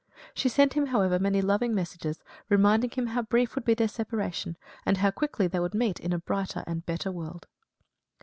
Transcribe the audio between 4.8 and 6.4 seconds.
and how quickly they would meet in a